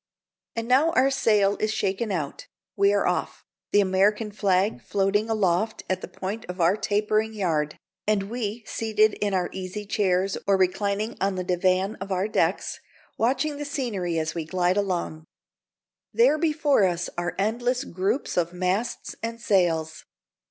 And 0.55 0.67
now 0.67 0.89
our 0.93 1.11
sail 1.11 1.57
is 1.57 1.71
shaken 1.71 2.11
out 2.11 2.47
we 2.75 2.91
are 2.91 3.05
off, 3.05 3.45
the 3.71 3.81
American 3.81 4.31
flag 4.31 4.81
floating 4.81 5.29
aloft 5.29 5.83
at 5.87 6.01
the 6.01 6.07
point 6.07 6.43
of 6.45 6.59
our 6.59 6.75
tapering 6.75 7.35
yard, 7.35 7.77
and 8.07 8.31
we 8.31 8.63
seated 8.65 9.13
in 9.13 9.35
our 9.35 9.47
easy 9.53 9.85
chairs 9.85 10.39
or 10.47 10.57
reclining 10.57 11.17
on 11.21 11.35
the 11.35 11.43
divan 11.43 11.97
of 11.97 12.11
our 12.11 12.27
decks, 12.27 12.79
watching 13.19 13.57
the 13.57 13.63
scenery 13.65 14.17
as 14.17 14.33
we 14.33 14.43
glide 14.43 14.75
along. 14.77 15.25
There 16.11 16.39
before 16.39 16.83
us 16.83 17.07
are 17.15 17.35
endless 17.37 17.83
groups 17.83 18.37
of 18.37 18.53
masts 18.53 19.15
and 19.21 19.39
sails. 19.39 20.05